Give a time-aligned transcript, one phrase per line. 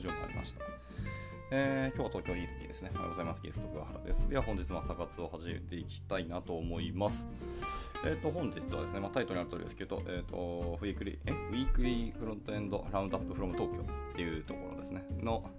[0.00, 0.64] 9時を回りました。
[1.50, 2.90] えー、今日は東京いい時ですね。
[2.94, 3.42] おはようございます。
[3.42, 4.28] ゲスト、桑原です。
[4.30, 7.26] では本日も朝活を始めていきたいなと思います。
[8.06, 15.50] えっ、ー、と、本日はですね、まあ、タイトルにある通りですけど、えっ、ー、と、ウィークリー、え、ウィークリーフロントエンドラウンドアップフロム東京っていうところですね、の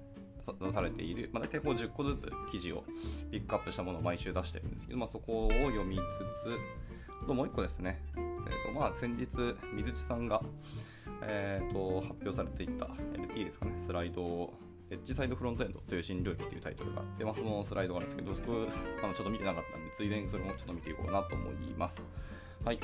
[0.59, 2.83] 出されている、まあ、大体こう10個ずつ記事を
[3.29, 6.03] ピックアップしたものを毎週出してるんですけど、まあ、そこを読みつつ、
[7.21, 9.27] あともう1個ですね、えーとまあ、先日、
[9.75, 10.41] 水地さんが、
[11.21, 14.53] えーと、発表されていた LT ですかね、スライド
[14.91, 18.67] エッジサイドフロントエンドという新領域というタイトルがあって、まあ、そのスライドがあるんですけど、そこ
[19.01, 22.03] あのちょっと見てなかったんで、ついでにそれもちょっと見ていこうかなと思います。
[22.65, 22.79] はい、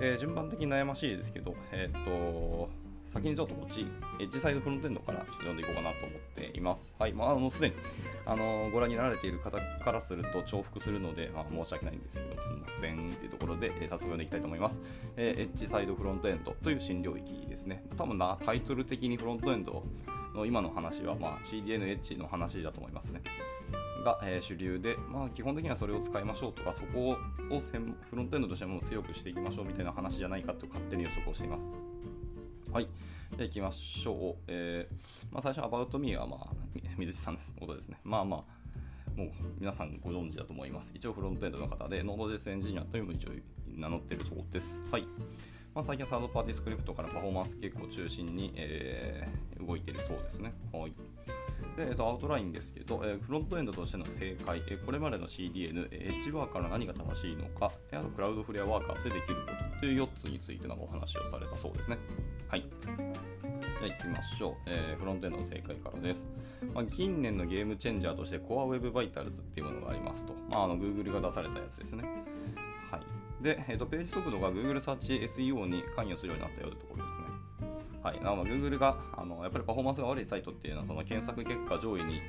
[0.00, 2.68] えー、順番的に悩ましいですけど、え、ー、と、
[3.12, 3.86] 先にちょっとこっち、
[4.20, 6.88] エッジサイドフロントエンドからちょっと読んでいこうかなと思っています。
[6.96, 7.74] はい、まあ、もうすでに、
[8.24, 14.78] あのご覧になられている方からすると重複するので、まあ、申し訳ないんですけど、すみませんというところで、えー、早速読んでいきたいと思います。
[15.16, 17.84] えー、エッジサイドフロントエンドという新領域ですね。
[17.96, 19.82] 多分な、タイトル的にフロントエンド
[20.34, 23.22] の今の話は、まあ、CDN エッジの話だと思いますね。
[24.04, 27.16] が、えー、主流で、まあ、基本的にはそれを使いましょうとか、そこを
[27.58, 31.68] フロントエンドとしても強くしていきましょうみたいな話じゃないかと勝手に予測をしています。
[32.72, 32.88] はい。
[33.36, 34.42] で、いきましょう。
[34.46, 36.50] えー、まあ、最初、About Me は、まあ、
[36.96, 37.98] 水地さんのことですね。
[38.04, 40.92] まあまあ、もう皆さんご存知だと思います。
[40.94, 43.30] 一応フロントエンドの方で、ノード JS エンジニアというのも一応
[43.66, 44.78] 名乗ってるそうです。
[44.92, 45.02] はい。
[45.74, 50.54] まあ、最近サードパーティースクリプトからパフォーマンス結構中心に、えー、動いてるそうですね。
[50.72, 50.92] はい。
[51.76, 61.98] で、えっと、アウトラインですけど、えー、フロントエンドとしての正解、えー、これまでの CDN、エッジワーカーの何が正しいのか、えあとクラウドフレアワーカーでできることという4つについてのお話をされたそうですね。
[62.48, 62.60] はい。
[62.60, 66.26] じゃあ行きましょう、えー、フロントエンドの正解からです。
[66.74, 70.34] まあ、近年のゲームチェンジャーとして Core Web Vitals っていうものがありますと。
[70.50, 72.04] まあ、あの Google が出されたやつですね。
[72.90, 73.42] はい。
[73.42, 77.29] で、えーと、ページ速度が Google サーチ SEO に関与するようになったよというところですね。
[78.02, 82.22] はい、なので Google があのやっぱりパフォーマンスが悪いサイトっていうのはその検索結果上位に、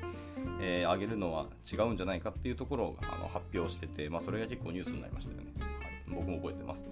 [0.61, 5.51] えー、上げるのは違うんじゃないかっていうところをあの発表してて、まあ、それが結構ニュースになりましたよね。
[5.59, 5.69] はい、
[6.07, 6.83] 僕も覚えてます。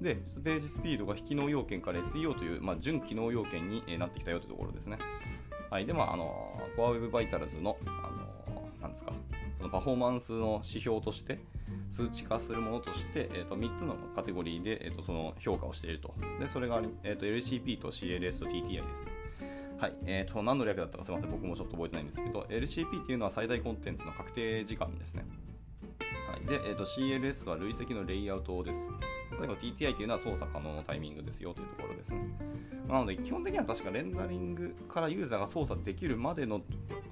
[0.00, 4.98] で、ページスピードが非機能要件から SEO という、まあ、準機能要件になってきたよというところですね。
[5.70, 8.10] はい、で、まあ、あの、Core Web Vitals の、あ
[8.50, 9.12] の、なんですか、
[9.64, 11.40] のパフォーマンスの指標として、
[11.90, 16.14] 数値化するものとして、えー、と3つのカテゴリーで、えー、とその評価をしていると。
[16.38, 19.12] で、それが、えー、と LCP と CLS と TTI ですね。
[19.78, 19.94] はい。
[20.06, 21.30] え、ー、と、何の略だったかすみません。
[21.30, 25.24] 僕もちょっと覚えてないんですけど、LCP っていうのは最大コンテンツの確定時間ですね。
[26.28, 26.46] はい。
[26.46, 28.88] で、えー、と CLS は累積のレイアウトです。
[29.36, 32.20] 最後 TTI というのは操作可能のタイミングですよというところですね。
[32.88, 36.60] なので、基本的には確かレンダリングからユーザーが操作できるまでの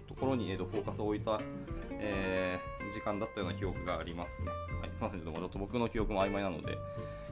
[0.07, 1.41] ところに、えー、とフォーカスを置いた、
[2.03, 4.49] えー、時間だったような記憶がありますね。
[4.81, 6.77] はい、すみません、ちょっと僕の記憶も曖昧なので、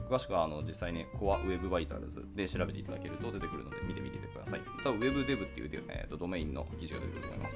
[0.09, 4.59] 詳しくはあの実際に Core Web Vitals で調べていただけると出てくるので見てみてください。
[4.59, 7.55] また web デブっていう、えー、とドメインの記事が出てくると思います。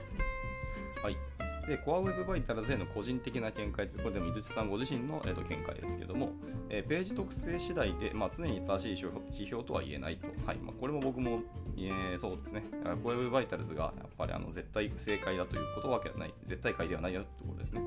[1.04, 1.35] はい。
[1.68, 6.32] で、Core Web Vitals への個人的な見解これでも水地さんご自身の、えー、と見解ですけども、
[6.70, 10.28] えー、ページ特性次第で、まあ、常に正しい指標とは言えないと。
[10.46, 11.42] はいまあ、これも僕も、
[11.78, 12.64] えー、そうですね。
[12.84, 17.82] Core Web Vitals がやっぱりあの絶対正解だということわけはない、絶対解ではないよということですね。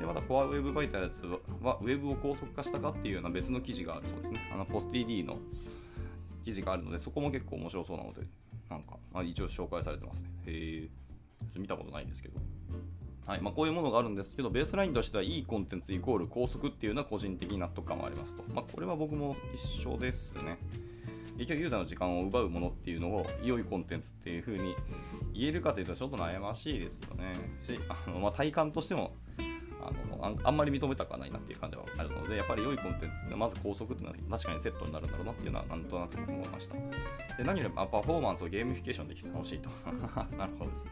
[0.00, 4.40] でまた Core Web Vitals は Web を高速化したかっていうような別の記事があるそうですね。
[4.52, 5.36] あの PostDD の
[6.44, 8.22] 記事があるので、そこも結構面白そうなので、
[8.68, 10.30] なんか、まあ、一応紹介されてますね。
[10.46, 12.40] へえ、見たことないんですけど。
[13.26, 18.42] はいまあ、こういうものがあるんですけど、ベースラインとしてはいいコンテンツイコール高速っていうのは個人的納得感もありますと。
[18.52, 20.58] まあ、これは僕も一緒ですね。
[21.38, 24.76] 結局ユーザーの時間を奪うものっていうのを良いコンテンツっていう風に
[25.32, 27.32] 言えるかというとちょっと悩ましいですよね。
[27.62, 29.12] しあのまあ、体感としても
[29.80, 29.90] あ
[30.30, 36.74] のあんまり認めたくはないなっていう感じはあるので、やっぱり良いコンテンツでまず高速っていうのは確かにセットになるんだろうなっていうのはなんとなく思いました。
[37.36, 39.70] で何よりもパフォーマンスをゲーミフィケーションできてほしいと。
[40.36, 40.90] なるほどですね。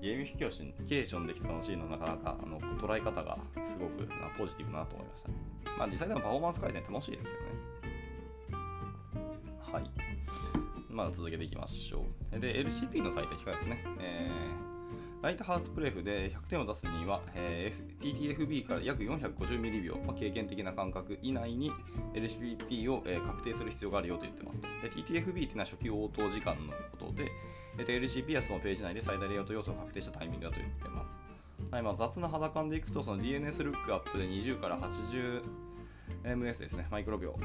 [0.00, 3.38] ゲーミフィケーションできて楽しいのはなかなかあの捉え方が
[3.72, 5.34] すごくポジティブだなと思いました、ね。
[5.78, 7.38] まあ実際でもパフォーマンス改善楽しいですよね。
[9.72, 9.90] はい。
[10.88, 12.40] まあ続けていきましょう。
[12.40, 13.84] で、LCP の最適化ですね。
[14.00, 21.72] えー、ライトハウスプレフで100点を出すには、えー、TTFB から約450ミリ秒、まあ、経験的な間隔以内に
[22.14, 24.60] LCP を、えー、確定する必要があるよと言ってます。
[24.60, 27.30] で TTFB っていうのは初期応答時間のことで、
[27.78, 31.16] えー、LCP はそのページ内で最大レイアウト要素を確定したタイミングだと言ってます。
[31.70, 37.36] はいまあ、雑な肌感でいくと、その DNS ルックアップで20から 80ms ですね、マイクロ秒。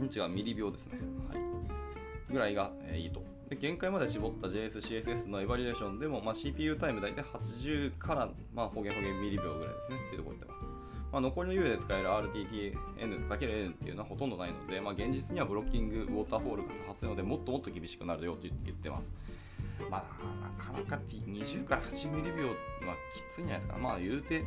[0.00, 0.98] 違う、ミリ秒ですね。
[1.28, 1.38] はい、
[2.32, 3.22] ぐらいが、えー、いいと。
[3.48, 10.75] で限界まで絞った JS、CSS のエバリエーションでも、まあ、CPU タイム大体80から、まあ、ほげほげミリ秒ぐらいですねっていうところに言ってます。
[11.16, 19.10] まあ、残りの U で使える RTTN×N っていうのはほとんどないので、まあ、現実にはブロッキング、ウォーターフォールが多発なので、もっともっと厳しくなるよと言ってます。
[19.90, 20.02] まあ、
[20.42, 22.52] なかなか20から80ミリ秒は
[23.14, 23.78] きついんじゃないですか。
[23.78, 24.44] まあ、言うて、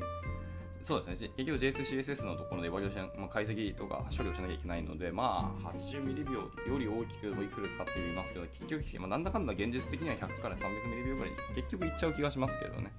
[0.83, 12.93] そうですね、結局 JS、CSS のところでエバリューション、まあ、解析とか処理をしなきゃいけないので、まあ、80ミリ秒より大きくいくるかって言いますけど、結局、まあ、なんだかんだ現実的には100から300ミリ秒ぐらい結局いっちゃう気がしますけどね。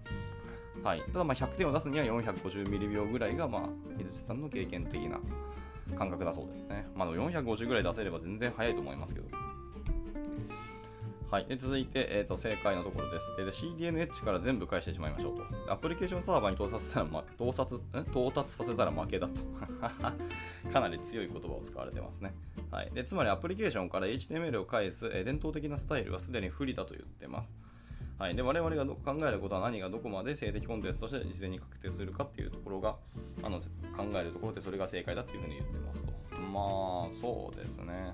[0.82, 3.62] はい、ただまあ100点を出すには450ミリ秒ぐらいが、まあ、
[3.99, 5.19] 水地さんの経験的な
[5.97, 6.87] 感覚だそうですね。
[6.94, 9.27] まあ、450ぐらい出せれば全然早いと思いますけど。
[11.31, 13.27] はい、で続いて、えーと、正解のところです。
[13.38, 15.73] えー、CDNH から全部返してしまいましょうと。
[15.73, 17.75] アプリケーションサーバーに到達させたら、ま、到達
[18.11, 19.43] 到達させたら負けだと。
[20.73, 22.35] かなり強い言葉を使われてますね。
[22.73, 27.70] はい、でつまりアプリケーションから HTML を返す、えー、伝統的なスタイルはすでに不利だと言ってます。
[28.21, 32.97] はい、で我々が考えることは何がどこまで性的コンテンツとして事前に確定するかっていうところが
[33.43, 33.65] あの考
[34.15, 36.41] えるところでそれが正解だっていうふうに言ってますと。
[36.43, 38.13] まあそうですね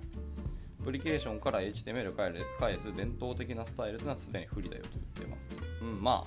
[0.80, 0.84] ア。
[0.84, 5.48] プリケーションから HTML を返す伝統的なスタイルというのはすでに不利だよと言ってます。
[5.82, 6.24] うん、ま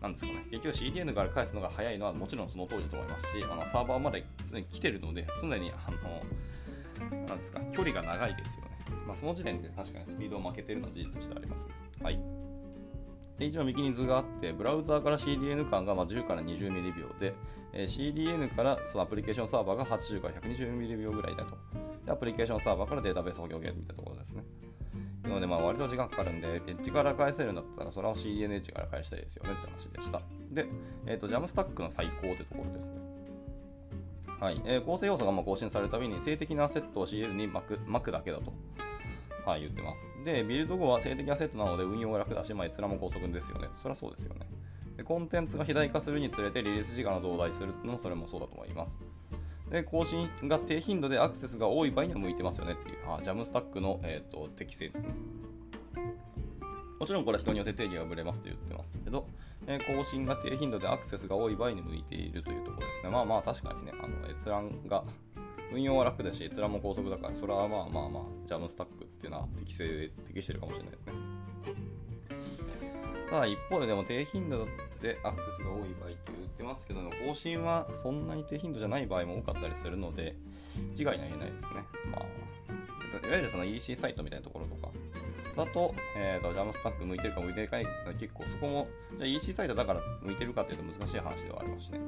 [0.00, 0.44] あ、なんですかね。
[0.50, 5.90] 結局 CDN から返すのが早いのはもちろんその通りだと思いますし、あのサーバーまですでに来てるので、常にあ
[7.10, 8.68] の、なんですか、距離が長いですよね。
[9.06, 11.72] まあ、その時点で確かにスピードを負けてるのは事実としてあります、ね。
[12.02, 12.47] はい。
[13.38, 17.34] で一応右に図があって、ブラウザーから CDN 間がま10から20ミリ秒で、
[17.72, 21.56] え、CDN からそのアプリケーションサーバーが80から120ミリ秒ぐらいだと
[22.04, 22.12] で。
[22.12, 24.42] アプリケーションサーバーからデータベース保護源みたいなところですね。
[25.22, 30.20] なので、まあ割と時間かかるんで、エッジから返せるんだったら、それは CDNH から返したいですよねって話でした。
[30.50, 30.66] で、
[31.06, 33.00] えっ、ー、と、ジャムスタックの最高ってところですね。
[34.40, 34.62] はい。
[34.64, 38.52] えー、構成要素がま更新されるたびに、性的なアセットを CL に巻く巻くだけだと。
[39.48, 40.24] はい、言ってます。
[40.26, 43.68] で、ビルド後は性的アセットなので運用が楽だし、まあ、閲覧も高速ですよね。
[43.82, 44.46] そりゃそうですよね。
[44.98, 48.98] でコンテンツが肥大化するにつれてリリース時間が増大するのもそれもそうだと思います。
[49.70, 55.14] で更新が低頻度でアクセスが多い場合には向いてますよねっていう、あジャムスタックの、えーと、適性ですね。
[57.00, 59.26] もちろんこれは人によって定義がぶれますと言ってますけど、
[59.66, 63.10] えー、更新が低頻度でアクセスが多い場合に向いているというところですね。
[63.10, 65.04] まあまあ確かにね、あの閲覧が
[65.72, 71.12] 運用は楽だし、閲覧も高速だから、それはまあまあまあ、ジャムスタックっていうのは適正適してるかもしれないですね。
[73.28, 74.66] ただ一方ででも低頻度
[75.02, 80.34] でアクセスが多い場合って言ってますけど更新はそんなに低頻度じゃない場合も多かったりするので、
[80.94, 81.84] 一概には言えないですね。
[82.10, 84.88] まあ、いわゆるその EC サイトみたいなところとか
[85.58, 92.00] だと、えーと、ジャムスタック向いてるか向いてないか結構そこも、じゃあ EC サイトだから向いてるかっていうと難しい話ではありますしね。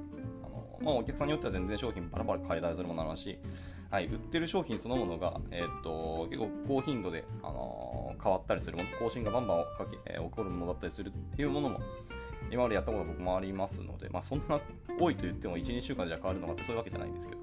[0.44, 3.38] あのまあ、お客さんによっては全然商品バラバラ変えたりするものもあるし、
[3.91, 11.81] はい、売ってる商品そのものが、えー、っと結構高頻度で、あの、変わったりするもの、更新がバンバンかけ、えー、起こるものだったりするっていうものも
[12.52, 14.61] 今までやったこと僕もありますので、まあ、そんな
[14.99, 17.41] 多いと言っても1、2週間じゃ変わるのかってそういうわけじゃないんですけど、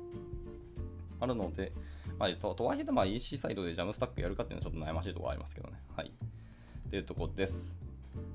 [1.19, 1.73] あるので、
[2.19, 5.75] まあ、そうとはいえ、まあ、EC サイトでジャムスタックやるかっていうのはちょっと悩ましいところありますけどね。
[5.95, 6.07] はい。
[6.07, 7.75] っていうところです。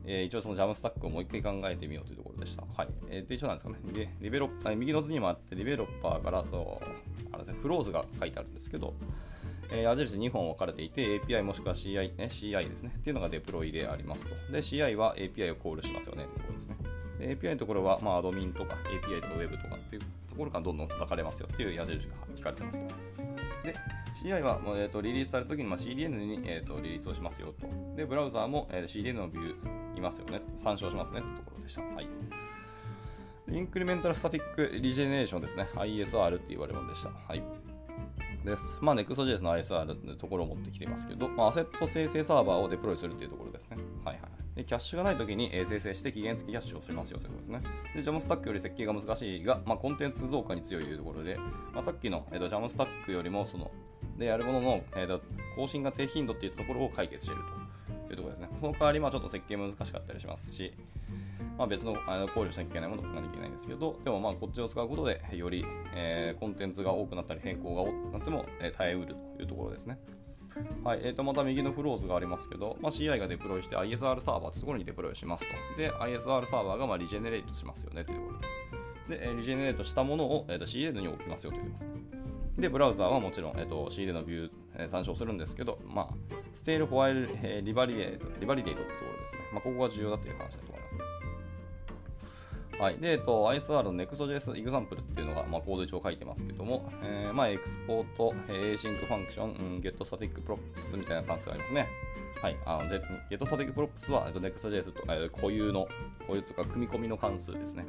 [0.05, 2.64] えー、一応そのジャムスタックをもう一回考えてみようというところでした。
[2.76, 2.88] はい。
[3.08, 3.93] えー、で、一応なんですかね。
[3.93, 6.88] で、リベロッパー、右の図にもあって、リベロッパーから、そう、
[7.32, 8.94] あれですね、フローズが書いてあるんですけど、
[9.70, 12.94] えー、矢印2本分かれていて、API もしくは CI、ね、CI ですね。
[12.96, 14.52] っていうのがデプロイでありますと。
[14.52, 16.76] で、CI は API をコールしますよねというところですね。
[17.23, 22.85] API のところは、まあ、アドミンとか API とか Web とかっていうところからどんどん叩かれますよっていう矢印が引かれてますと。
[23.64, 23.75] で、
[24.14, 27.67] CI は、えーと、リリースされた時に、まあ、CDN に、えーと、リリースをしますよと。
[27.97, 30.43] で、ブラウザーも、えー、CDN のビューいますよね。
[30.57, 31.83] 参照しますねってところでした。
[31.83, 32.09] はい。
[33.49, 35.69] インクリメンタルスタティックリジェネレーションですね。
[35.75, 37.11] ISR って言われるものでした。
[37.11, 37.43] はい。
[38.45, 38.62] です。
[38.81, 43.76] まあ、Next.js の ISR のところを持ってきていますけど、まあ、アセット生成サーバーをデプロイするっていうところですね。
[44.05, 44.32] はいはい。
[44.54, 47.62] でキャッシュがないときに、え生成して期限付きキャッシュをしますよということですね。
[47.94, 51.37] で、ジャムスタックより設計が難しいが、まあ、コンテンツ増加に強いというところで、
[51.73, 53.71] まあ、さっきの、えーと、ジャムスタックよりもその、
[54.18, 55.23] でやるものの、えーと、
[55.56, 57.42] 更新が低頻度っていったところを解決している
[58.09, 58.50] というところですね。
[58.61, 60.75] その代わり、まあ、ちょっと設計難しかったりしますし、
[61.56, 69.99] まあ、別のあの考慮しなきゃいけないものを考えなきゃいけないんですけど、でもまあこっちを使うことで、より、えー、コンテンツが多くなったり変更が多くなっても、えー、耐えうるというところですね。
[70.85, 75.78] はい、えー、とまた右のフロー図がありますけど、まあ、CI がデプロイして ISR サーバーというところにデプロイしますと。
[75.78, 78.52] で、ISR サーバーがま regenerate しますよねというところです。
[79.09, 81.87] で、え regenerate したものを、えー、と CDN に置きますよと言います。
[82.59, 86.14] で、ブラウザーはもちろん、えー、と CDN のビュー、えー、参照するんですけど、まあ、
[86.52, 89.40] stale while、え、 revalidate、revalidate ってところですね。
[89.52, 91.12] まあ、ここが重要だという話だと思いますね。
[92.79, 92.99] はい。
[92.99, 101.88] で、えっと、ISR の Next.js example っていうのが、まあ、コード一応書いてますけども、えー、まあ、 export、えー、async function、うん、get static props みたいな関数がありますね。
[102.41, 102.57] はい。
[102.67, 105.87] あの get static props は、えっと、Next.js と、えー、固有の、
[106.21, 107.87] 固有とか組み込みの関数ですね。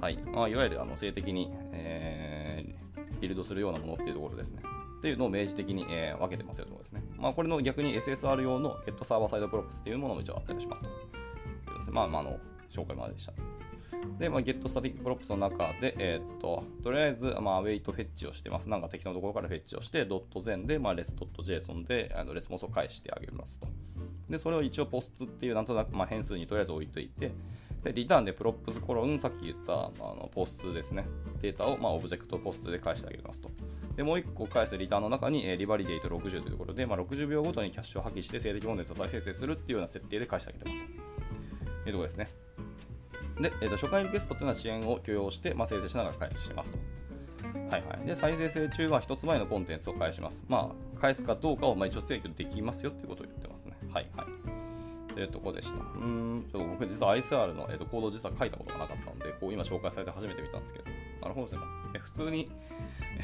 [0.00, 0.18] はい。
[0.18, 4.62] まあ、いわゆる、あの、性的に、えー、ビルドするようなものっていうところですね。
[4.98, 7.02] っていうのを明示的に、えー分けてますよとことですね。
[7.16, 10.88] まあ、これの逆に SSR 用の Get サーバーサイドプロプスっていうものも一応あったりしますと。
[11.92, 12.38] まあ、まあ、あの
[12.70, 13.32] 紹介まででした。
[14.18, 18.68] で、まあ、Get Static Props の中で、えーっと、とりあえず、まあ、ウェイトフェッチをしてます。
[18.68, 23.68] なんか適当なところからフェッチをして、ドット .zen で、まあ、res.json で、あのレスポンスを返してあげますと。
[24.30, 27.32] で、それを一応 post っていうなんとなく、まあ、変数にとりあえず置いといて、
[27.84, 31.06] で、リターンで props コロン、さっき言ったあの post ですね。
[31.40, 33.50] データを、まあ、オブジェクト post で返してあげますと。
[33.96, 40.84] で、もう1個返すリターンの中に、えー revalidate 60というところで、まあ、60秒ごとにキャッシュを破棄して静的コンテンツを再生成するっていうような設定で返してあげてますと。
[40.84, 42.28] いうところですね。
[43.40, 46.78] で、えーと初回リクエストというのは遅延を許容して、まあ、生成しながら返しますと。
[47.70, 48.06] はいはい。
[48.06, 50.42] で、再生成中は1つ前のコンテンツを返します。
[50.48, 53.76] まあ、返すかどうかをまあ一応制御できますよっていうことを言ってますね。
[53.92, 54.26] はいはい。
[55.14, 55.80] というとこでした。
[55.98, 60.84] うん、ちょっと僕実は ISR の、えー、とコードを実は書いたことがなかったので、こう今紹介されて初めて見たんですけど、
[61.22, 61.62] なるほどですね。
[61.94, 62.50] え普通に、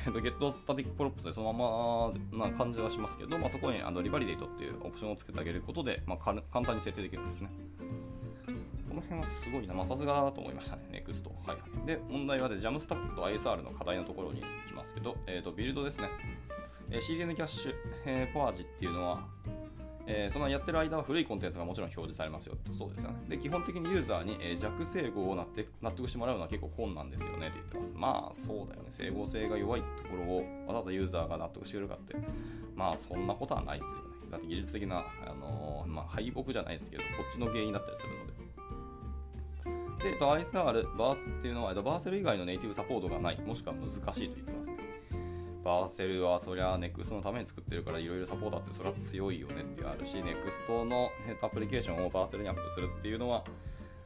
[0.06, 7.50] えー、と Get Static Props でそのままな感じはしますけど、まあ、そこにあの Revalidate っていうオプションをつけてあげることで、まあ、簡単に設定できるんですね。
[8.92, 11.30] この辺はすごいな、まあ、さすがだと思いましたね、NEXT。
[11.46, 16.08] はい、で、問題はで、JAMSTACK と ISR の課題のところに行きますけど、えー、とビルドですね。
[16.90, 17.72] えー CDN キャッシュ、
[18.04, 19.26] えー、パワージっていうのは、
[20.06, 22.74] えーそのやってる間は古いコンテンツがもちろん表示されますよと。
[22.74, 23.16] そうですよね。
[23.30, 27.92] で、基本的にユーザーに、えー弱整合を納得納得してもらうのは結構困難ですよねって言ってます。
[27.94, 28.88] まあ、そうだよね。
[28.90, 32.14] 整合性が弱いところをわざわざユーザーが納得してくれるかって、
[32.76, 34.00] まあ、そんなことはないですよね。
[34.30, 38.51] だって技術的な、あのーまあ、敗北じゃないですけど、こっちの原因だったりするので。
[40.02, 44.76] で、えっと ISR、バースっていうのは、えっとバーセル以外のネイティブサポートがない、もしくは難しいと言ってますね。
[45.64, 53.44] バーセルはそりゃ NEXT のために作ってるからいろいろサポートあってそれは強いよねってあるし NEXT のアプリケーションをバーセルにアップするっていうのは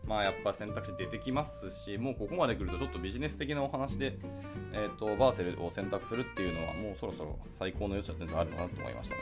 [0.06, 4.18] まあやっぱ選択肢出てきますしもうここまで来るとちょっとビジネス的なお話で、
[4.72, 9.20] えっとバーセルを選択するっていうのはもうそろそろ最高の余地は全然あるかなと思いましたね。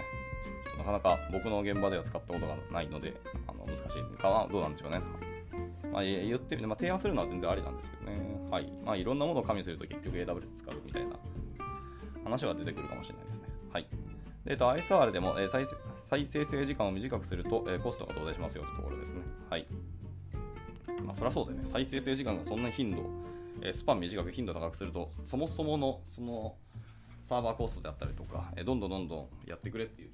[0.77, 3.15] なかなか僕の現場では使ったことがないので
[3.47, 5.01] あの難しいかはどうなんでしょうね。
[5.95, 8.19] まあ、言ってみて、まあ、提案するのは全然ありなんですけどね。
[8.51, 8.69] はい。
[8.85, 11.17] まあ、いろんなものを加味すると結局 AWS 使うみたいな
[12.25, 13.49] 話は出てくるかもしれないですね。
[13.73, 13.87] はい。
[14.45, 19.21] で、えっと、ISR でも、え再生生成時間を短くすると、えコストが増大しますよというところですね。
[19.49, 19.67] はい。
[21.05, 21.63] まあ、そりゃそうだよね。
[21.65, 23.05] 再生成時間がそんな頻度、
[23.63, 26.57] えスパン短く頻度高くすると、そもそもの、その、
[27.23, 30.11] サーバーコストであったりとか、えどんどんどんどんやってくれっていう、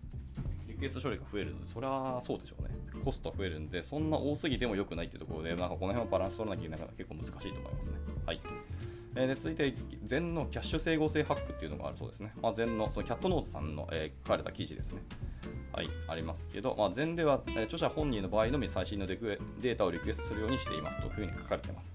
[0.80, 2.70] クエスト処理が増えるので、そりゃそうでしょうね。
[3.04, 7.98] コストは増えるんで、そんな多すぎても良くないっていうところで、なんかこの辺はバランス取らなきゃいけないから結構難しいと思いますね。
[8.26, 8.40] はい。
[9.16, 12.32] えーで続いて、禅のキャッシュ整合性ハックっていうのがあるそうですね。
[12.40, 15.02] まあ、禅の、そのキャットノーズさんの、えー書かれた記事ですね。
[15.72, 21.92] はい、ありますけど、まあ、禅では、えー著者本人の場合のみ最新のデクデータをリクエストするようにしていますというふうに書かれています。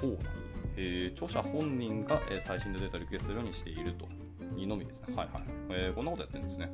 [0.00, 0.30] そうなんだ。
[0.76, 4.08] えー著者本人が、えー最新のデータをリクエストするようにしていると
[4.56, 5.14] いうのみですね。
[5.14, 5.42] はいはい。
[5.70, 6.68] えーこんなことやってるんですね。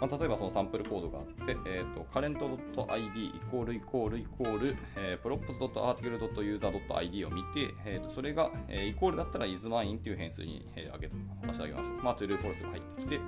[0.00, 11.10] まあ、例えばそのサンプルコードがあって、えー、と current.id イコールイコールイコール、えー、props.article.user.id を見て、えー、とそれが、えーイコールだったら isMine っていう変数に、えー、あげ
[11.42, 11.90] 渡してあげます。
[12.02, 13.18] まあ、to do false が入ってきて、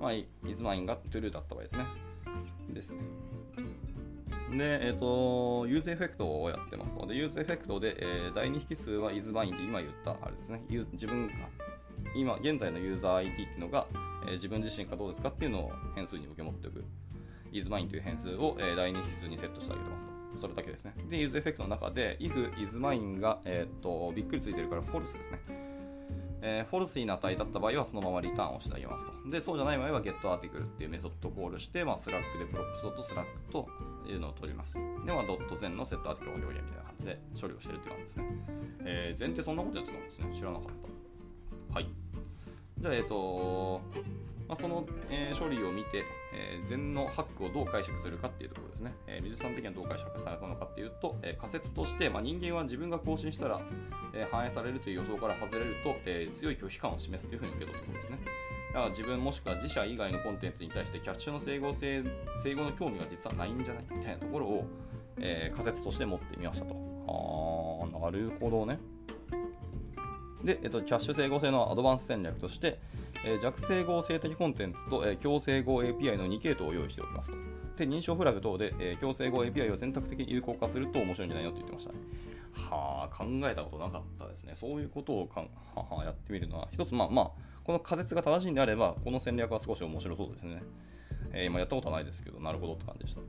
[0.00, 1.84] まあ、isMine が to do だった場合ですね。
[2.70, 2.98] ですね。
[4.50, 10.62] で、えっ、と、 useEffect をやってますので、 useEffect で、えー第2引数は isMine で今言ったあれですね。
[10.68, 11.32] 自分が
[12.14, 13.86] 今現在のユーザー ID っていうのが、
[14.26, 16.84] え自分自身かどうですかっていうのを変数に受け持っておく
[17.52, 20.10] isMine という変数を、えー第2引数にセットしてあげてますと。
[20.36, 20.94] それだけですね。
[21.08, 25.64] で、 useEffect の中で if isMine が、えー、とびっくりついてるから false ですね。
[26.46, 29.30] えー、 false に値だった場合はそのままリターンをしてあげますと。
[29.30, 33.66] で、そうじゃない場合は getArticle っていうメソッドをコールして、まあ、 slug で props.slug と
[34.06, 34.74] いうのを取ります。
[34.74, 38.26] で、まあ、ドット then の setArticle を両みたいな感じで処理をしてるって感じですね。
[38.84, 40.26] えー、前提そんなことやってたんですね。
[40.34, 41.03] 知らなかった。
[41.74, 41.88] はい。
[42.78, 43.80] じゃあ、えっ、と
[44.46, 48.92] まあ、その、えー処理を見て、えー、前のハックをどう解釈するかっていうところですね。
[49.06, 53.60] えー、水さん的にはどう解釈されたのかっていうと、えー仮説として、まあ、人間は自分が更新したら、
[54.12, 58.18] えー反映されるという予想から外れると、えー強い拒否感を示すというふうに受け取ったことですね。
[58.68, 62.04] だから自分もしくは自社以外のコンテンツに対してキャッシュの整合性、
[62.42, 64.66] 整合の興味が実はないんじゃないみたいなところを、
[65.18, 66.74] えー仮説として持ってみましたと。
[67.08, 68.78] あー、なるほどね。
[70.44, 72.78] で、えっと、キャッシュ整合性のアドバンス戦略として、
[73.24, 77.36] えー弱整合性的コンテンツと、えー強整合 API の2系統を用意しておきますと。
[77.76, 81.98] で、認証フラグ等で、えー強整合 API を選択的に有効化すると面白いんじゃないのって言ってましたね。
[82.52, 84.52] はあ、考えたことなかったですね。
[84.54, 87.30] そういうことをかんははやってみるのは、一つ、まあまあ、
[87.64, 90.62] この仮説が正しいんであれば、この戦略は少し面白そうですね。
[91.32, 93.20] えーま、やったことはないですけど、なるほどって感じでした。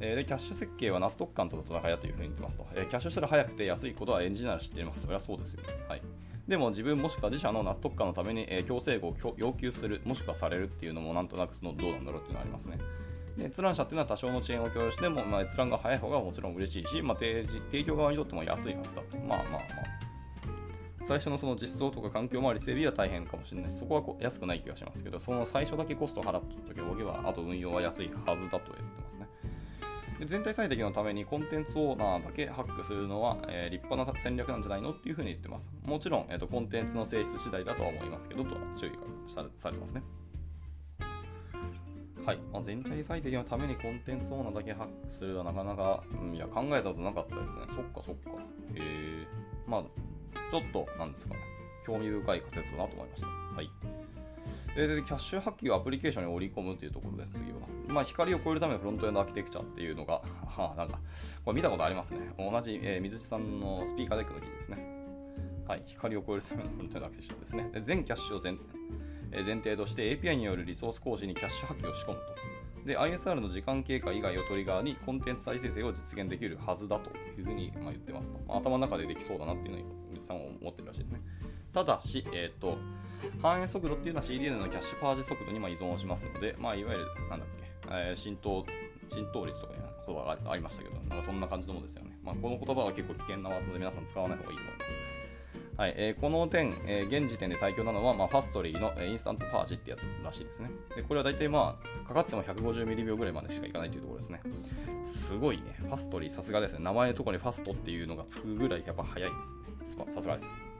[0.00, 5.02] えーでキャッシュ設計は納得感との戦いだというふうに言ってますと、えーキャッシュしたら早くて安いことはエンジニアなら知っています。
[5.02, 5.60] それはそうですよ。
[5.88, 6.02] はい。
[6.48, 12.78] でも自分もしくは自社の納得感のために、えー、強制を要求する、もしくはされるっていうのもなんとなくそのどうなんだろうっていうのはありますね。
[13.38, 19.16] で閲覧者っていうのは多少の遅延を共有しても、まあ、閲覧が早い方がもちろん嬉しいし、まあ、提示提供側にとっても安いはずだと。
[19.16, 19.60] まあまあまあ。
[21.06, 29.28] 最初のその実装とか環境周り整備は大変かもしれないし、そこはこ安くない気がしますけど、その最初だけコストを払っておけば、あと運用は安いはずだと言ってますね。
[30.26, 35.68] 全体最適のためにコンテンツオーナーだけハックするのは、えー、立派な戦略なんじゃないのっていうふうに言ってます。
[35.84, 38.96] もちろん、えーと、コンテンツの性質次第だとは思いますけど、とは注意が
[39.28, 40.02] されてますね。
[42.24, 47.66] はい、まあ、全体最適のためにコンテンツオーナーだけハックするはなかなか、うん、いや考えたことなかったですね。
[47.68, 48.30] そっかそっか。
[48.74, 49.26] えー、
[49.66, 49.82] まあ、
[50.50, 51.40] ちょっと、なんですかね、
[51.84, 53.26] 興味深い仮説だなと思いました。
[53.26, 53.70] はい。
[54.74, 57.58] で、キャッシュハッキーをアプリケーションに織り込むというところです、次は。
[57.88, 60.14] まあ、光を超えるためのフロントエンドアーキテクチャっていうのが、
[60.46, 60.98] はあ、なんか、
[61.44, 62.34] これ見たことありますね。
[62.36, 65.04] 同じ、えー、水地さんのスピーカーデックの記事ですね。
[65.66, 67.70] はい、光を超えるためのフロントエンドアーキテクチャですね。
[67.72, 68.56] で全キャッシュを前,、
[69.32, 72.54] えー、前提として API によるリソース更新にキャッシュハッキーを仕込むと。
[72.84, 78.38] で、ISR の時間経過以外をトリガーにコンテンツ再生成を実現できるはずだというふうにま言ってますと。
[78.46, 81.20] まあ、頭の中でできそうだなっていうのに、水地さんは思ってるらしいですね。
[81.72, 82.76] ただし、えっ、ー、と、
[83.40, 88.64] 反映速度っていうのは CDN のキャッシュパージ速度にま依存をしますので、まあ、いわゆる、なんだっけ、えー、浸透、
[89.10, 92.18] 浸透率とかいう言葉がありましたけど、なんかそんな感じのものですよね。
[92.22, 95.14] まあ、この言葉は結構危険なワードで皆さん使わない方がいいと思います。
[95.76, 100.70] はいえー、この点、えー、現時点で最強なのは、まあ、ファストリーの、えー、インスタントパージってやつらしいですね。
[100.94, 104.40] でこれは大体、まあ、かかっても150ミリ秒ぐらいまでしかいかないというところですね。
[105.04, 105.76] すごいね。
[105.80, 106.78] ファストリー、さすがですね。
[106.80, 109.36] 名前のところにファストっていうのがつくぐらいやっぱ早いで
[109.88, 110.06] すね。
[110.14, 110.73] さすがです。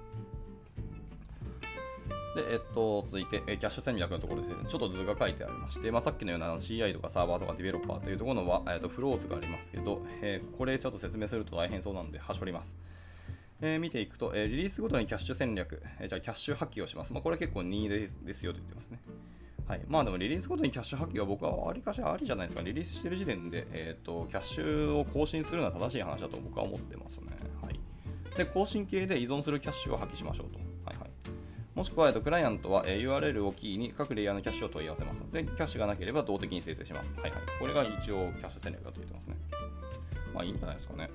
[2.35, 12.75] で、えっと、続いて、キャッシュ戦略のところですね、ちょっと図が書いてありまして、まあ、さっきのような CI とかサーバーとかディベロッパーというところの、えっと、フローズがありますけど、えー、これちょっと説明すると大変そうなので、はしょります。
[13.61, 17.12] えー、見ていくと、えー、リリースごとにキャッシュ戦略、え、じゃあキャッシュ破棄をします。
[17.12, 18.99] まあ、これ結構任意ですよと言ってますね。
[19.67, 22.62] はい、まあでもリリースごとにキャッシュ破棄は僕はわりかしありじゃないですか。
[22.62, 27.29] リリースしてる時点で、えーと、キャッシュを更新するのは正しい話だと僕は思ってますね。
[27.62, 27.81] はい、
[28.37, 30.63] で、更新系で依存するキャッシュを破棄しましょうと。
[31.75, 35.25] もしくは、えーと、クライアントは、え、URL をキーに各レイヤーのキャッシュを問い合わせます。
[35.33, 37.13] で、キャッシュがなければ動的に生成します。
[37.15, 39.37] はいはい、これが一応キャッシュ戦略だと言ってますね。
[40.33, 41.11] まあいいんじゃないですかね。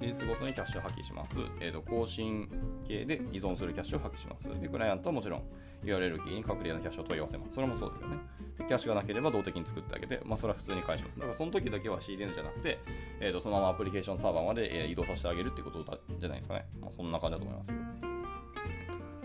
[0.00, 1.32] リリースごとにキャッシュを破棄します。
[1.60, 2.48] えーと、更新
[2.86, 4.48] 系で依存するキャッシュを破棄します。
[4.60, 5.42] で、クライアントはもちろん
[5.84, 7.54] URL キーに各例のキャッシュを問い合わせます。
[7.54, 8.16] それもそうですよね。
[8.58, 11.18] キャッシュがなければ動的に作ってあげて、まあそれは普通に返します。
[11.18, 12.78] だからその時だけは CDN じゃなくて、
[13.20, 16.66] えーと、そのままアプリケーションサーバーまで、え移動させてあげるっていうことじゃないですかね。
[16.80, 18.23] まあそんな感じだと思います。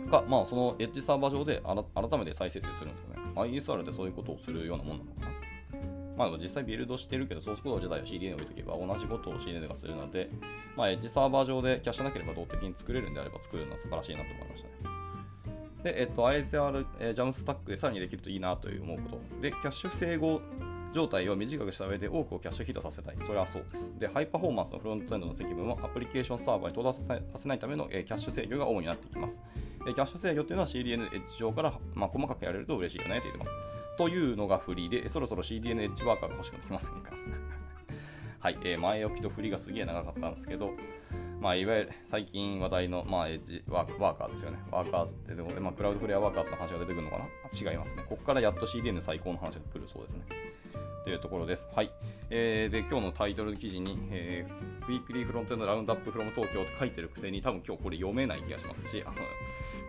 [0.09, 3.31] か、まあそのエッジサーバー上で改めて再生成するんですよね。
[3.35, 5.29] ISR でそういうことをするようなもんなのかな。
[6.19, 10.29] まあ、実際ビルドしてるけど、ソースコード自体を CDN に置いとけば同じことを CDN がするので、
[10.75, 14.73] まあ、エッジサーバー上でキャッシュなければ動的に作れるんであれば作るのは素晴らしいなと思いましたね。
[15.81, 19.41] で、えっと、ISR、えー、ジャムスタックでさらにできるといいなという思うこと。
[19.41, 20.41] で、キャッシュ整合
[20.93, 23.17] 状態を短くした上で多くをキャッシュヒットさせたい。
[23.25, 23.99] それはそうです。
[23.99, 29.39] で、ハイパフォーマンスのフロントエンドの積分をアプリケーションサーバーに到達させないための、え、キャッシュ制御が主になっていきます。
[29.87, 33.51] え、キャッシュ制御というのは CDN エッジ上から、まあ、細かくやれると嬉しいよねと言ってます。
[33.97, 37.11] というのがフリーで、そろそろ CDN エッジワーカーが欲しくなってきませんか
[38.39, 40.71] はい、えー、前置きと振りがすげえ長かったんですけど、
[41.41, 44.59] まあ、いわゆる最近話題の、まあ、エッジワーワーカーですよね。
[44.71, 47.71] ワーカーズってところで、まあ、クラウドフレアワーカーズの話が出てくるのかな？
[47.71, 48.03] 違いますね。
[48.07, 50.21] ここからやっと CDN 最高の話が来るそうですね。
[51.09, 51.67] というところです。
[51.73, 51.91] はい。
[52.29, 59.15] えー、で、今日のタイトル記事に、えー、ウィークリーフロントエンドラウンドアップフロム東京って書いてるくせに、多分今日これ読めない気がしますし、あの、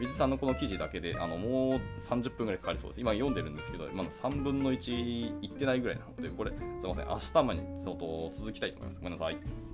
[0.01, 3.01] 水さんのこの記事だけで、あの、もう30分ぐらいかかりそうです。
[3.03, 6.57] 今読んでるんですけど、今の3分の1いってないぐらいなので、これ、す
[6.87, 7.07] いません。
[7.07, 8.99] 明日までに相当続きたいと思います。
[8.99, 9.70] ごめんなさい。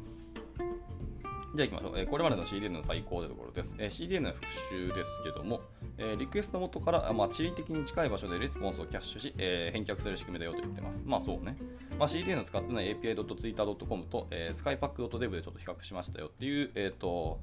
[1.57, 1.99] じゃあ行きましょう。
[1.99, 3.75] え、これまでの CDN の最高というところです。
[3.79, 5.63] え、CDN の復習ですけども、
[5.97, 11.03] え、リクエスト元から、まあ、地理的に近い場所でレスポンスをキャッシュし、え、返却する仕組みだよと言ってます。
[11.05, 11.57] まあそうね。
[11.99, 17.41] まあ、CDN を使ってない API.twitter.com と、えー、skypack.dev でちょっと比較しましたよっていう、えっ、と、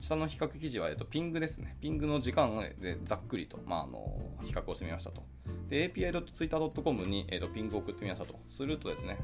[0.00, 1.78] 下の比較記事は、えっと、ピングですね。
[1.80, 5.22] ピングの時間でざっくりと、まあ、あの比較をしてみましたと。
[5.70, 8.38] api.twitter.com に、えっと、ピングを送ってみましたと。
[8.50, 9.18] するとですね、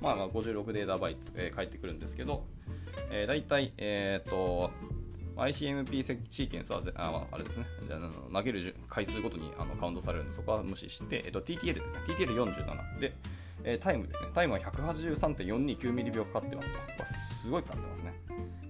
[0.00, 2.44] まあ、56データバイト、えー、返ってくるんですけど、
[3.10, 4.70] えー、大体、えっ、ー、と、
[5.36, 7.66] ICMP シーケンスはああれですね。
[8.32, 12.00] 投げる回数ごとにあのカウントされるのでそこは無視して、えっと、TTL ですね。
[12.08, 13.12] TTL47 で、
[13.62, 14.30] えー、タイムですね。
[14.34, 17.04] タイムは183.429ミリ秒かかってますと。
[17.44, 18.14] すごいかかってますね。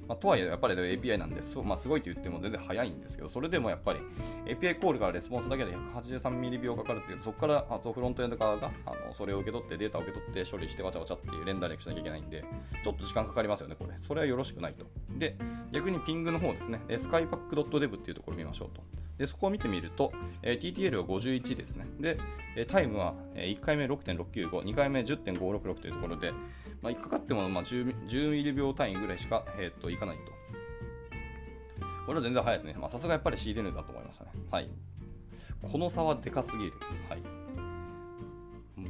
[0.09, 4.01] まあ、とはいえ、やっぱり API なんで、そまあ、すごいと言っても全然早いんですけど、それでもやっぱり
[4.47, 12.43] API コールからレスポンスだけで183ミリ秒かかるっていう、そこからあとフロントエンド側があのそれを受け取って、データを受け取って処理してわちゃわちゃっていう連打略しなきゃいけないんで、
[12.83, 13.93] ちょっと時間かかりますよね、これ。
[14.01, 14.87] それはよろしくないと。
[15.19, 15.37] で、
[15.73, 18.83] 逆にピングの方ですね、skypack.dev っていうところを見ましょうと。
[19.19, 21.87] でそこを見てみると、えー、TTL は51ですね。
[21.99, 22.19] で、
[22.67, 26.33] タイムは1回目6.695、2回目10.566というところで、
[26.83, 30.39] まあ、かかってもまあ 10, 10ミリ秒単位ぐらいしか、えー、といかないと。
[32.07, 32.89] これは全然早いですね。
[32.89, 34.31] さすがやっぱり CDN だと思いましたね。
[34.51, 34.71] はい。
[35.71, 36.73] この差はでかすぎる。
[37.09, 37.23] はい。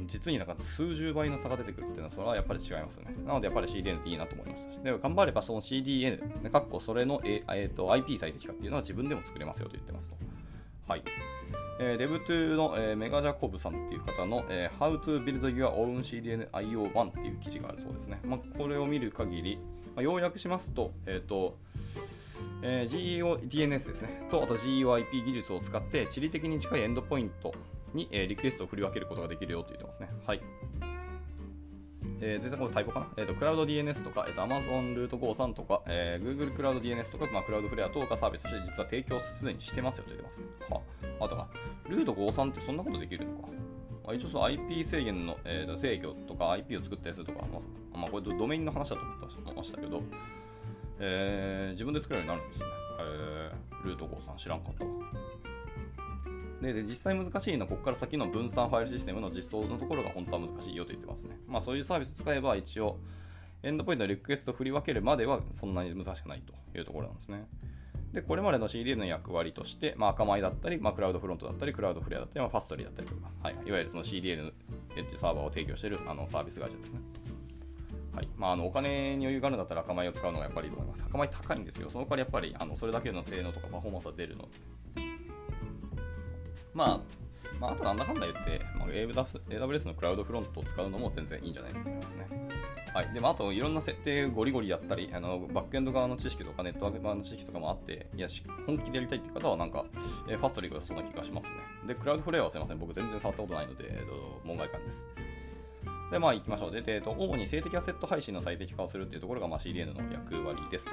[0.05, 3.13] 実になんか数十倍の差が出てくるっていうのは、それはやっぱり違いますね。
[3.25, 4.79] なのでやっぱり CDN っていいなと思いましたし。
[4.79, 10.15] で頑張ればその CDN、ね、かっこそれの、えー、と IP 最適化っていうのは自分でも作れますよと言ってますと。
[10.87, 11.03] はい。
[11.81, 18.19] えー、デブトゥの、えー、メガジャコブさんっていう方の、えー、How to Build Your Own CDN IO1 っていう記事があるそうですね。
[18.25, 19.59] まあ、これを見る限り、
[19.95, 21.57] まあ、要約しますと、えっ、ー、と、
[22.61, 24.27] えー、GEODNS ですね。
[24.29, 27.53] と、あと GEOIP 技術を使って、地理的に近いエンドポイント
[27.93, 30.09] に、えー、リクエストを振り分けることができるよと言ってますね。
[30.27, 30.41] はい。
[32.21, 33.07] えー、で、これタイプかな？
[33.17, 40.45] え、ー、と、クラウド DNS とか、え、ー、と、Amazon ルート53とか、えー、Google クラウド DNS とか、まあ、クラウドフレア等がサービスとして実は提供すでにしてますよと言ってますね。
[40.69, 40.81] は
[41.21, 41.47] あとか、
[41.87, 43.47] ルート53ってそんなことできるのか？
[44.05, 50.01] まあ、一応その IP 制限の、えー、制御とか IP を作ったりするとか、まあ、まあ、これドメインの話だと思ってましたけど、
[50.99, 52.73] えー、自分で作るようになるんですよね。
[53.01, 54.91] えー、ルート53知らんかったわ。
[56.61, 61.37] で実際難しいのはここから先の分散ファイルシステムの実装のところが本当は難しいよと言ってますね。
[61.47, 62.97] まあそういうサービス使えば一応
[63.63, 67.47] エンドポイントのリクエストを振り分けるまではそんなに難しくないというところなんですね。
[68.13, 74.51] で、これまでの CDN の役割として、まあ、赤米だったり、まあ、クラウドフロントだったり、クラウドフレアだったり、まあ、ファストリーだったりとか、はい、いわゆるその CDN
[74.95, 76.99] エッジサーバーを提供しているあのサービス会社ですね。
[78.15, 81.03] はいまあ、あのお金に余裕があるんだったら赤米を使うのがやっぱりいいと思います。
[81.07, 84.43] 赤米高いんですけど、その代わりやっぱりあのそれだけの性能とかパフォーマンスが出るの
[84.95, 85.08] で。
[86.79, 86.99] まあ、
[87.59, 92.27] まあ、あとなんだかんだ言って、まあ、AWS のクラウドフロントを使うのも全然いいんじゃないかと思いますね。
[92.93, 93.13] はい。
[93.13, 98.27] でも、あと、いろんな設定ゴリゴリやったり、あのバックエンド側の知識とか、ネットワーク側の知識とかもあって、いや、
[98.65, 99.85] 本気でやりたいっていう方は、なんか、
[100.29, 101.55] えー、ファストリーが良そうな気がしますね。
[101.87, 105.03] で、クラウドフレアはすいません、僕全然触ったことないので、えーと、門外観です。
[106.11, 106.71] で、まあ、行きましょう。
[106.71, 110.91] で、えーと、主に静的アセット配信の最適化をするっていうところが、まあ、CDN の役割ですと。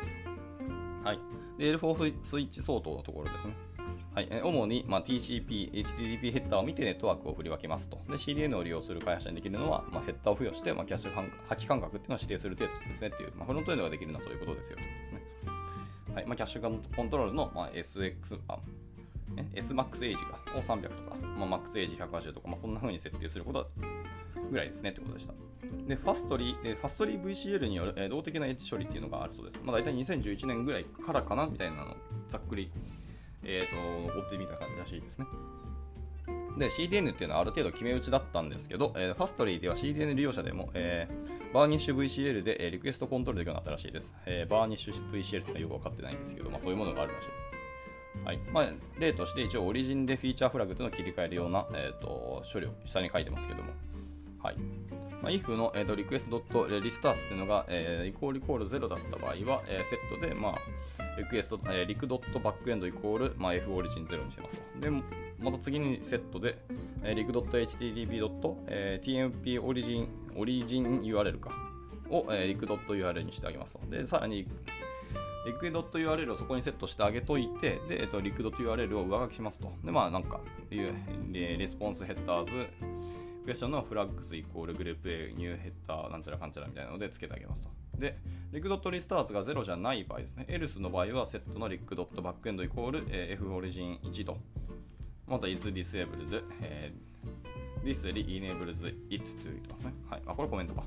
[1.05, 1.19] はい。
[1.59, 3.76] で、L4 スイッチ相当のところですね。
[4.17, 8.01] はい、主に、まあ、TCP、HTTP ヘッダーを見てネットワークを振り分けますと。
[8.09, 15.23] で、CDN を利用する開発者にできるのは、まあ、ヘッダーを付与して、まあ、キャッシュ破棄間隔っていうのを指定する程度ですねっていう、まあ、フロントエンドができるのはそういうことですよですね。
[16.15, 16.63] はいまあ、キャッシュ
[16.97, 18.59] コントロールの、まあ、SX、あ、
[19.55, 23.69] SMAX エイジがを300とか、まあ、MAX エイジ180とか、まあ、そんな風に設定すること
[24.51, 25.35] ぐらいですねってことでした。
[25.87, 29.61] で、 Fastly、Fastly VCL による、動的なエッジ処理っていうのがあるそうです。
[29.63, 31.95] まあ、大体2011年ぐらいからかなみたいなの、
[32.31, 32.71] ざっくり
[33.47, 35.27] えーと、追ってみた感じらしいですね。
[36.59, 44.13] で、CDN っていうのはある程度決め打ちだったんですけど、えー、 Fastly では CDN 利用者でも、えー、 Varnish VCL で、えー、 request control できるようになったらしいです。
[44.27, 47.47] えー、バーニッシュ VCL ってのはよく分かってないんですけど、まあ、そういうものがあるらしいです。
[48.25, 53.73] はいまあ、例として一応 origin で feature flag というのを切り替えるような、えーと、処理を下に書いてますけども、
[54.47, 54.57] はい
[55.23, 60.55] まあ、if の、えーと、リクエスト .restarts っていうのが、えー、イコールイコール0だった場合は、えー、セットで、まあ、
[61.19, 64.81] リクエスト、えー、リクドットバックエンドイコール、まあ、F オリジン0にしてますと。
[64.81, 66.59] で、また次にセットで、
[67.03, 71.51] えー、リクドット HTTP ドット、えー、TMP オリジン、オリジン URL か
[72.11, 73.81] を、えー、リクドット URL にしてあげますと。
[73.91, 74.47] で、さらに、
[75.47, 79.73] リクドット URL をそこにセットしてあげといて、で、えっと、リクドット URL を上書きしますと。
[79.83, 82.69] で、まあ、なんか、レスポンスヘッダーズ、
[83.47, 87.71] クエスチョンのフラッグスイコールグループ A、ニューヘッダー、なんちゃらかんちゃらみたいなので付けてあげますと。
[87.97, 88.19] で、
[88.53, 90.47] リクドットリスターツが0じゃない場合ですね。
[90.49, 94.37] エルスの場合はセットのリクドットバックエンドイコール、F オリジン1と。
[95.29, 99.93] また is disabled、えー、this enables it と言ってますね。
[100.11, 100.23] はい。
[100.27, 100.83] あ、これコメントか。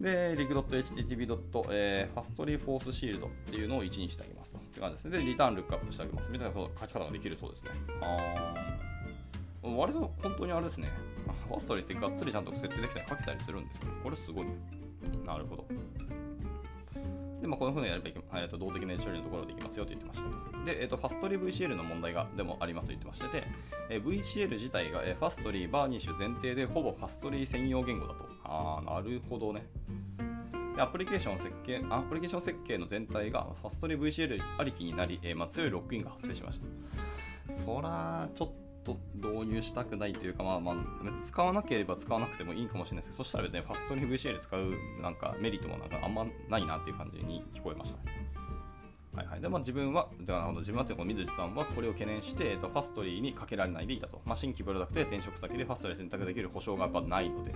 [0.00, 4.58] で、リクドット HTTP ドット、えー、ファストリーフォースシールドっていうのを1にしてあげますと。
[4.58, 5.18] って感じですね。
[5.18, 6.30] で、リターンルックアップしてあげます。
[6.30, 7.70] みたいな書き方ができるそうですね。
[8.00, 8.91] あ
[9.62, 10.90] 割と本当にあれですね。
[11.48, 13.82] Fastly ってがっつりちゃんと設定できたり書けたりするんですよ。
[14.02, 14.52] これすごいね。
[15.24, 15.66] なるほど。
[17.40, 20.64] で、まあ、このふうにやればいけ、えー、と動的な処理のところできますよと言ってました。
[20.64, 23.44] で、えー、とファストリー VCL の問題がでもありますと言ってましてて、
[23.90, 28.26] えー、VCL 自体が、えー、 Fastly、Varnish 前提でほぼ Fastly 専用言語だと。
[28.44, 29.66] ああ、なるほどね。
[30.78, 37.52] アプリケーション設計、アプリケーション設計の全体がファストリー VCL ありきになり、えーまあ、強い lock-in が発生しました。
[37.52, 38.50] そら、ちょっ
[38.84, 40.76] と導入したくないというか、まあまあ、
[41.26, 47.98] 使わなければ使わなくてもいいかもしれないですけど、そしたら別にファストに VCL 使うなんかメリットもなんかあんまないなっていう感じに聞こえました。
[49.14, 54.22] はいはいでまあ、自分は、では自分はというか水地さんはこれを懸念して、えっと、ファストリーにかけられないでいたと。
[54.24, 57.54] まあ、新規プロダクトで転職先でファストリー選択できる保証がやっぱないので、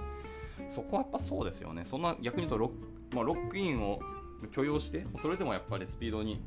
[0.68, 1.84] そこはやっぱそうですよね。
[1.86, 2.66] そんな逆に言うとロ
[3.10, 4.00] ッ,、まあ、ロックインを
[4.52, 6.42] 許容して、それでもやっぱりスピードに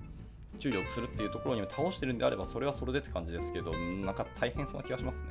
[0.58, 5.26] 注力するっていうところに倒してるんであれば、それはそれでって感じですけど、なんか大変そうな気がしますね。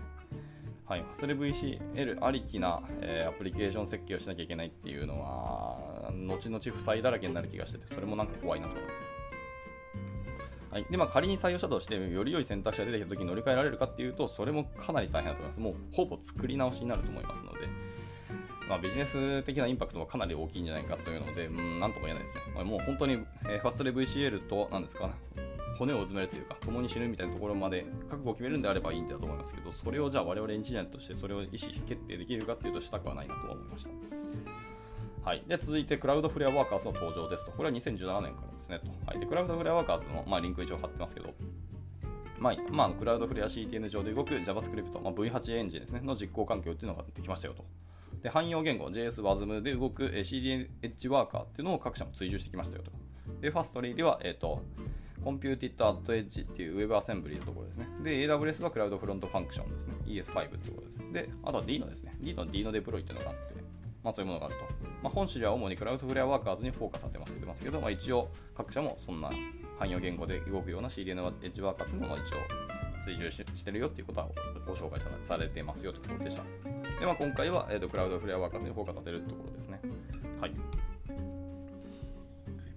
[0.87, 9.19] はい、ファスレ VCL ありきな、えー、アプリケーション設計をしなきゃいけないっていうのは、後々負債だらけになる気がしてて、それもなんか怖いなと思いますね。
[10.71, 15.61] はいでまあ、仮に採用したとして、より良い選択肢が出てきたときに乗り換えられるかっていうと、それもかなり大変だと思います。
[15.61, 17.69] もうほぼ作り直しになると思いますので、
[18.69, 22.43] まあ、ビジネス的なインパクトはかなり大きいんじゃないかというので、うん、なんとも言えないですね。
[22.55, 25.11] まあ、もう本当に、えー、ファストレ VCL と、なんですか、
[25.79, 33.91] 骨をうずめるというか、共に死ぬみたいなところまで覚悟を決めるんであればいいんだと思いますけど、それをじゃあ我々エンジニアとしてそれを意思決定できるかっていうとしたくはないなと思いました。
[35.25, 37.53] はい、で続いて、クラウドフレアワーカーズの登場ですと。
[37.53, 38.87] これは2017年からですねと。
[39.07, 41.35] はい、でクラウドフレアワーカーズの、まあ、リンク一応貼ってますけど、
[42.39, 47.65] まあ、まあ、クラウドフレア CTN 上で動く JavaScript、まあ、V8 エンジンですね、の実行環境っていうのができましたよと。
[48.23, 52.91] で汎用言語 JS、WASM で動く CDN エッジワーカーっていうのを各社も追従してきましたよと。
[53.41, 54.63] で、 Fastly では、えっ、ー、と、
[55.23, 57.89] コンピューティッドアットエッジっていう Web アセンブリのところですね。
[58.03, 59.95] で、AWS は CloudFront Function ですね。
[60.07, 60.99] ES5 ってところです。
[61.13, 62.17] で、あとは Deno ですね。
[62.21, 63.55] D の D のデプロイっていうのがあって、
[64.03, 64.61] まあそういうものがあると。
[65.03, 69.31] まあ、本誌では主に Cloudflare Workers にフォーカスされてますけど、まあ、一応各社もそんな
[69.79, 72.78] 汎用言語で動くような CDN エッジワーカーっていうのも一応
[73.09, 74.29] 追従してるよっていうことは
[74.67, 76.43] ご紹介されてますよということでした。
[77.01, 79.81] で、まあ、今回は、えーと、 Cloudflare Workers にフォーカスさせるところですね。
[80.41, 80.53] はい。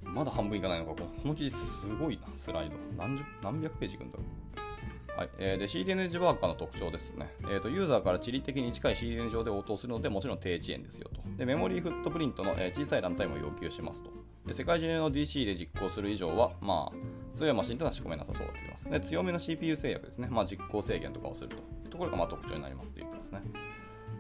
[0.04, 2.76] まだ半分いかないのか、この記事すごいな、スライド。
[2.98, 5.20] 何十何百ページいくんだろう。
[5.20, 7.70] はいえー、で CDN ジワーカーの特徴ですね、えーと。
[7.70, 11.22] ユーザーから地理的に近い CDN 上で応答するので、もちろん低遅延ですよと。
[11.38, 14.21] でメモリーフットプリントの、えー、小さいランタイムを要求しますと。
[14.46, 18.90] で世界中の DC で実行する以上は、まあ、強いマシンというのは仕込めなさそうだと言います。
[18.90, 23.42] で強めの CPU 制約ですね、まあ、実行制限とかをするというところがま特徴になりますということですね。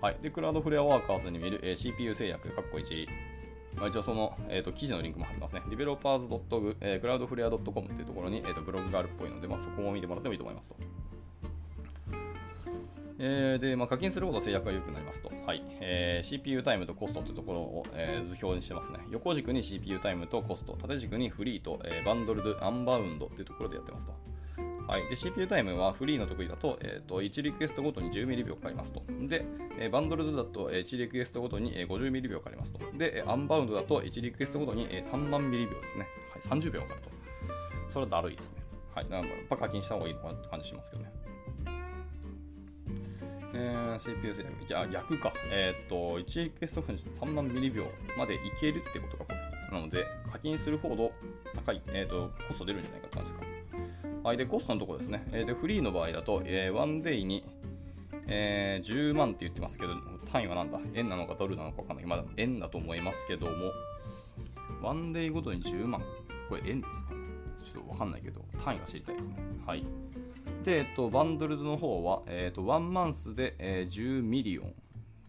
[0.01, 3.07] はい、でクラウドフレアワーカーズに見る、えー、CPU 制約、かっこ1、
[3.77, 5.61] まあ、一応その、えーと、記事のリンクも貼ってますね。
[5.69, 10.75] developers.cloudflare.com、えー、っていうところに、えーと、ブログがあるっぽいので、まあ、そこを見てもらってもいいと思いますと。
[13.23, 15.31] えー、で、まあ、課金するほど制約が良くなりますと。
[15.45, 15.63] はい。
[15.79, 18.99] えー、CPU タイムとコストというところを、えー、図表にしてますね。
[19.11, 24.13] 横軸に CPU タイムとコスト、縦軸にフリーと、えー、バンドルド、アンバウンドというところでやってますと。
[24.87, 29.03] はい、で CPU タイムはフリーの得意だと,、えーと、1リクエストごとに10ミリ秒かかりますと。
[29.29, 29.45] で、
[29.79, 32.79] えー、バンドルドだと1リクエストごとに50ミリ秒かかりますと。
[32.97, 36.07] で、アンバウンドだと1リクエストごとに3万ミリ秒ですね。
[36.33, 37.09] はい、30秒かかると。
[37.89, 38.63] それはだるいですね。
[38.95, 41.30] はい、なんかやっぱ課金した方がいいのかなって感じしますけどね。
[43.53, 44.45] えー、CPU 制。
[44.67, 45.33] じゃあ逆か。
[45.51, 47.85] えっ、と、1リクエスト分3万ミリ秒
[48.17, 49.77] までいけるってことか、これ。
[49.77, 51.11] なので、課金するほど
[51.55, 53.39] 高い、えっ、と、コスト出るんじゃないかって感じか。
[54.23, 55.27] はい、で、コストのところですね。
[55.31, 57.43] えー、で、フリーの場合だと、えー、ワンデイに、
[58.27, 59.95] えー、10万って言ってますけど、
[60.31, 60.79] 単位はなんだ？
[60.93, 62.05] 円なのかドルなのかわかんない。
[62.05, 63.71] まだ円だと思いますけども、
[64.81, 66.01] one day ごとに10万？
[66.47, 67.17] これ円ですかね？
[67.73, 69.35] ちょっとわかんないけど、単位が知りたいですね。
[69.65, 69.85] はい。
[70.63, 74.73] で、えっと、 Bundled の方は、えっと、 one month で、えー、10 million、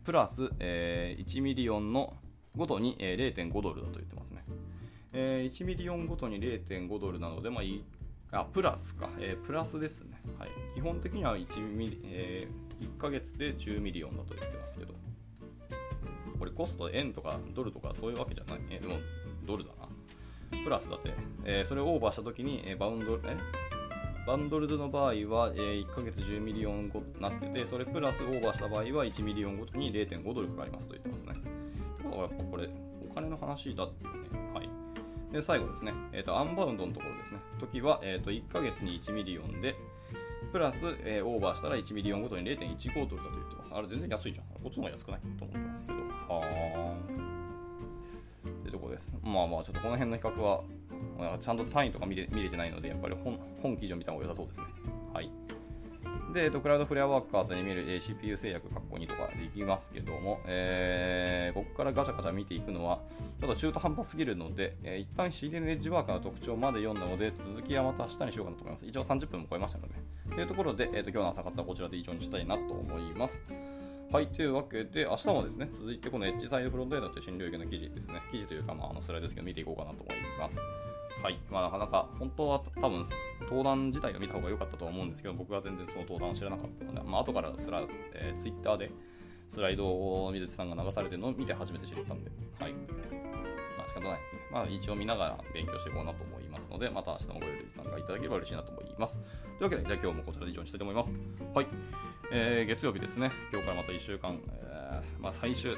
[0.04, 2.14] プラス、えー、1 million の
[2.54, 4.44] ごとに、えー、0.5ドルだと言ってますね。
[5.12, 7.62] えー、1 million ごとに0.5ドルなので、ま
[8.30, 10.20] あ、あ、プラスか、えー、プラスですね。
[10.38, 10.50] はい。
[10.74, 14.94] 基本的には1ミリ、えー、1ヶ月で10 million だと言ってますけど、
[16.38, 18.60] これコスト円とかドルとかそういうわけじゃない。
[18.70, 18.96] えー、でも、
[19.46, 19.88] ドルだな。
[20.64, 21.14] プラスだって、
[21.44, 23.36] えー、それをオーバーしたときに、えー、 bound、え
[24.26, 31.32] Bundled の場合は、えー、1ヶ月10 million ごとなってて、それプラスオーバーした場合は1 million ごとに0.5ドルかかりますと言ってますね。
[32.00, 32.68] ということはやっぱこれ、
[33.10, 34.18] お金の話だっていうね。
[34.54, 34.70] はい。
[35.32, 37.40] で、最後ですね、えーと、 Unbound のところですね。
[37.58, 39.74] 時は、えーと、1ヶ月に1 million で、
[40.52, 43.74] プラス、えー、オーバーしたら1 million ごとに0.15ドルだと言ってます。
[43.74, 44.46] あれ全然安いじゃん。
[44.62, 45.98] こっちの方が安くないと思いますけど。
[46.34, 47.21] はーん。
[48.72, 49.08] ってとこです。
[49.22, 50.62] まあまあ、ちょっとこの辺の比較は、
[51.38, 54.66] ちゃんと単位とか見れ見れてないので、やっぱり本本記事を見た方が良さそうですね。
[55.12, 55.30] はい。
[56.32, 63.00] で、えっと、 Cloudflare Workers に見る、えー、CPU 制約、括弧2とかできますけども、えー、ここからガチャガチャ見ていくのは、
[63.38, 68.86] ちょっと中途半端すぎるので、えー、一旦 CDN エッジワーカーの特徴まで読んだので、続きはまた明日にしようかなと思います。
[68.86, 69.94] 一応30分も超えましたので。
[70.34, 73.38] というところで、えーと、今日の朝活はこちらで以上にしたいなと思います。
[74.12, 80.56] はい、というわけで、明日もですね、続いてこのエッジサイドフロントエンドという新領域の記事ですね、記事というか、まあ、あのスライドですけど、見ていこうかなと思います。
[81.22, 81.40] はい。
[81.50, 83.06] まあ、なかなか、本当は多分、
[83.40, 88.90] 登壇自体を見た方が良かったとは思うんですけど、僕は全然その登壇を知らなかったので、まあ、後からすら、えー、ツイッターで
[89.48, 92.74] スライドを水地さんが流されてるのを見て初めて知ったんで、はい。
[93.94, 94.40] まあ、仕方ないですね。
[94.50, 99.16] まあ、一応見ながら勉強していこうなと思いますので、また明日もごゆる参加いただければ嬉しいなと思います。
[99.16, 99.24] とい
[99.60, 101.10] うわけで、じゃあ今日もこちらで以上にしたいと思います。
[101.54, 101.66] はい。
[102.32, 103.30] えー、月曜日ですね。
[103.52, 105.76] 今日からまた1週間、えー、まあ、最終、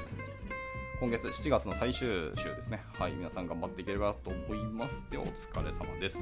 [0.99, 2.81] 今月7月の最終週ですね。
[2.97, 5.05] はい、皆さん頑張っていければと思います。
[5.11, 6.17] では、お疲れ様です。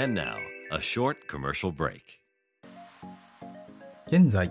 [0.00, 0.38] And now,
[0.72, 2.20] a short commercial break.
[4.10, 4.50] 現在、